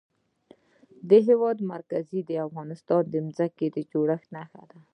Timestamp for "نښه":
4.35-4.63